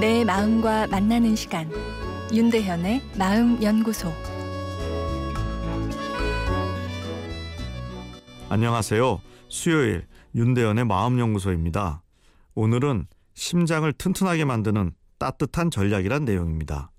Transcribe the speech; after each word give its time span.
내 0.00 0.24
마음과 0.24 0.86
만나는 0.86 1.34
시간 1.34 1.68
윤대현의 2.32 3.02
마음 3.18 3.60
연구소 3.60 4.12
안녕하세요. 8.48 9.20
수요일 9.48 10.06
윤대현의 10.36 10.84
마음 10.84 11.18
연구소입니다. 11.18 12.04
오늘은 12.54 13.08
심장을 13.34 13.92
튼튼하게 13.92 14.44
만드는 14.44 14.92
따뜻한 15.18 15.72
전략이란 15.72 16.24
내용입니다. 16.24 16.92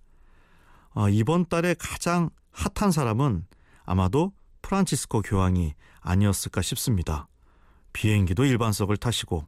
어, 0.90 1.08
이번 1.08 1.46
달에 1.46 1.76
가장 1.80 2.30
핫한 2.52 2.92
사람은 2.92 3.46
아마도 3.86 4.34
프란치스코 4.62 5.22
교황이 5.22 5.74
아니었을까 6.02 6.62
싶습니다. 6.62 7.30
비행기도 7.94 8.44
일반석을 8.44 8.98
타시고 8.98 9.48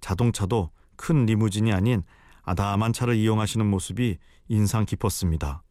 자동차도 0.00 0.70
큰 0.96 1.26
리무진이 1.26 1.74
아닌 1.74 2.02
아담한 2.46 2.92
차를 2.92 3.16
이용하시는 3.16 3.66
모습이 3.66 4.18
인상 4.48 4.86
깊었습니다. 4.86 5.62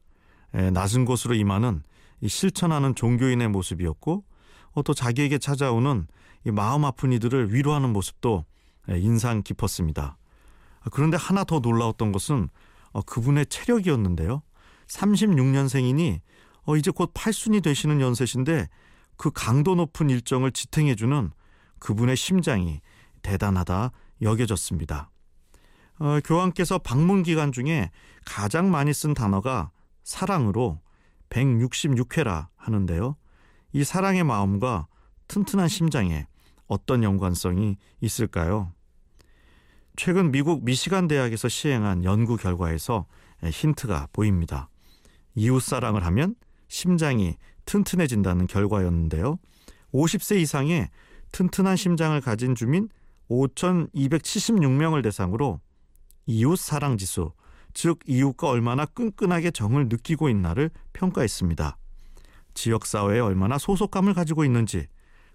에, 0.54 0.70
낮은 0.72 1.06
곳으로 1.06 1.34
임하는 1.34 1.82
실천하는 2.28 2.94
종교인의 2.94 3.48
모습이었고 3.48 4.24
어, 4.74 4.84
또 4.84 4.94
자기에게 4.94 5.38
찾아오는 5.38 6.08
마음 6.48 6.86
아픈 6.86 7.12
이들을 7.14 7.54
위로하는 7.54 7.92
모습도 7.92 8.46
에, 8.90 9.00
인상 9.00 9.42
깊었습니다. 9.42 10.18
그런데 10.92 11.18
하나 11.18 11.46
더 11.46 11.60
놀라웠던 11.60 12.12
것은 12.12 12.50
어, 12.92 13.02
그분의 13.02 13.48
체력이었는데요. 13.48 14.44
36년생이니 14.88 16.20
어, 16.66 16.76
이제 16.76 16.92
곧 16.92 17.14
8순이 17.14 17.64
되시는 17.64 18.02
연세신데 18.02 18.68
그 19.16 19.32
강도 19.32 19.76
높은 19.76 20.10
일정을 20.10 20.52
지탱해주는 20.52 21.32
그분의 21.80 22.18
심장이 22.18 22.82
대단하다 23.22 23.92
여겨졌습니다. 24.22 25.10
어, 26.00 26.20
교황께서 26.24 26.78
방문 26.78 27.24
기간 27.24 27.52
중에 27.52 27.90
가장 28.26 28.70
많이 28.70 28.94
쓴 28.94 29.14
단어가 29.14 29.72
사랑으로 30.04 30.80
166회라 31.30 32.48
하는데요. 32.56 33.16
이 33.74 33.84
사랑의 33.84 34.24
마음과 34.24 34.88
튼튼한 35.28 35.68
심장에 35.68 36.28
어떤 36.68 37.04
연관성이 37.04 37.78
있을까요? 38.02 38.72
최근 39.96 40.32
미국 40.32 40.66
미시간 40.66 41.08
대학에서 41.08 41.48
시행한 41.48 42.04
연구 42.04 42.36
결과에서 42.36 43.06
힌트가 43.44 44.10
보입니다. 44.12 44.70
이웃 45.36 45.62
사랑을 45.62 46.06
하면 46.06 46.36
심장이 46.68 47.38
튼튼해진다는 47.66 48.48
결과였는데요. 48.48 49.38
50세 49.94 50.40
이상의 50.40 50.90
튼튼한 51.32 51.76
심장을 51.76 52.20
가진 52.22 52.56
주민 52.56 52.90
5,276명을 53.30 55.04
대상으로 55.04 55.60
이웃 56.26 56.58
사랑 56.58 56.98
지수, 56.98 57.32
즉 57.74 58.00
이웃과 58.08 58.50
얼마나 58.50 58.86
끈끈하게 58.86 59.52
정을 59.52 59.90
느끼고 59.90 60.30
있나를 60.30 60.72
평가했습니다. 60.94 61.78
지역 62.54 62.86
사회에 62.86 63.20
얼마나 63.20 63.58
소속감을 63.58 64.14
가지고 64.14 64.46
있는지, 64.46 64.88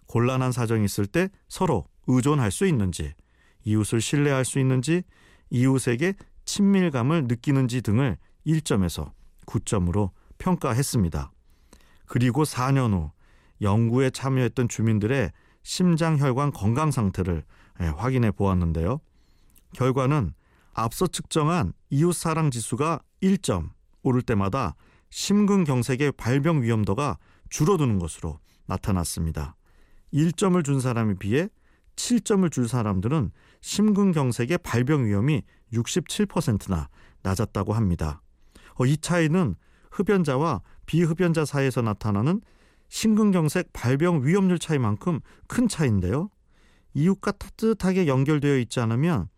곤란한 0.06 0.52
사정이 0.52 0.84
있을 0.86 1.06
때 1.06 1.28
서로 1.48 1.86
의존할 2.06 2.50
수 2.50 2.66
있는지, 2.66 3.12
이웃을 3.64 4.00
신뢰할 4.00 4.44
수 4.44 4.58
있는지, 4.58 5.02
이웃에게 5.50 6.14
친밀감을 6.44 7.24
느끼는지 7.24 7.82
등을 7.82 8.16
1점에서 8.46 9.12
9점으로 9.46 10.10
평가했습니다. 10.38 11.30
그리고 12.06 12.44
4년 12.44 12.92
후 12.92 13.10
연구에 13.60 14.10
참여했던 14.10 14.68
주민들의 14.68 15.30
심장혈관 15.62 16.52
건강 16.52 16.90
상태를 16.90 17.44
예, 17.80 17.84
확인해 17.84 18.30
보았는데요. 18.30 19.00
결과는 19.74 20.34
앞서 20.80 21.06
측정한 21.06 21.72
이웃 21.90 22.12
사랑 22.12 22.50
지수가 22.50 23.00
1점 23.22 23.70
오를 24.02 24.22
때마다 24.22 24.74
심근경색의 25.10 26.12
발병 26.12 26.62
위험도가 26.62 27.18
줄어드는 27.50 27.98
것으로 27.98 28.38
나타났습니다. 28.66 29.56
1점을 30.14 30.64
준 30.64 30.80
사람에 30.80 31.14
비해 31.18 31.48
7점을 31.96 32.50
줄 32.50 32.66
사람들은 32.66 33.30
심근경색의 33.60 34.58
발병 34.58 35.04
위험이 35.04 35.42
67%나 35.72 36.88
낮았다고 37.22 37.74
합니다. 37.74 38.22
어, 38.76 38.86
이 38.86 38.96
차이는 38.96 39.56
흡연자와 39.90 40.62
비흡연자 40.86 41.44
사이에서 41.44 41.82
나타나는 41.82 42.40
심근경색 42.88 43.72
발병 43.74 44.24
위험률 44.24 44.58
차이만큼 44.58 45.20
큰 45.46 45.68
차이인데요. 45.68 46.30
이웃과 46.94 47.32
따뜻하게 47.32 48.06
연결되어 48.06 48.56
있지 48.58 48.80
않으면 48.80 49.28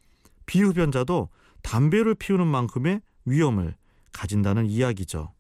비흡연자도 0.46 1.28
담배를 1.62 2.14
피우는 2.14 2.46
만큼의 2.46 3.00
위험을 3.24 3.76
가진다는 4.12 4.66
이야기죠. 4.66 5.32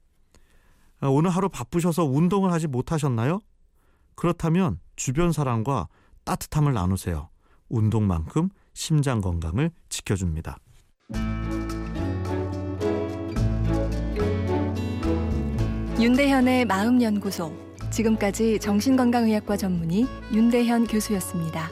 아, 1.00 1.08
오늘 1.08 1.30
하루 1.30 1.48
바쁘셔서 1.48 2.04
운동을 2.04 2.52
하지 2.52 2.68
못하셨나요? 2.68 3.40
그렇다면 4.14 4.78
주변 4.96 5.32
사람과 5.32 5.88
따뜻함을 6.24 6.72
나누세요. 6.72 7.28
운동만큼 7.68 8.50
심장 8.72 9.20
건강을 9.20 9.70
지켜줍니다. 9.88 10.58
윤대현의 15.98 16.64
마음 16.66 17.02
연구소 17.02 17.52
지금까지 17.90 18.58
정신건강의학과 18.60 19.56
전문의 19.56 20.06
윤대현 20.32 20.86
교수였습니다. 20.86 21.68